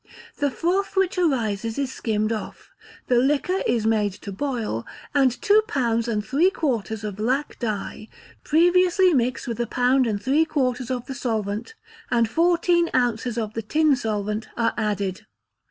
The 0.37 0.49
froth 0.49 0.95
which 0.95 1.19
arises 1.19 1.77
is 1.77 1.93
skimmed 1.93 2.31
off, 2.31 2.71
the 3.05 3.19
liquor 3.19 3.61
is 3.67 3.85
made 3.85 4.13
to 4.23 4.31
boil, 4.31 4.83
and 5.13 5.39
two 5.43 5.61
pounds 5.67 6.07
and 6.07 6.25
three 6.25 6.49
quarters 6.49 7.03
of 7.03 7.19
lac 7.19 7.59
dye, 7.59 8.07
previously 8.43 9.13
mixed 9.13 9.47
with 9.47 9.59
a 9.59 9.67
pound 9.67 10.07
and 10.07 10.19
three 10.19 10.43
quarters 10.43 10.89
of 10.89 11.05
the 11.05 11.13
solvent, 11.13 11.75
and 12.09 12.27
fourteen 12.27 12.89
ounces 12.95 13.37
of 13.37 13.53
the 13.53 13.61
tin 13.61 13.95
solvent, 13.95 14.47
are 14.57 14.73
added. 14.75 15.27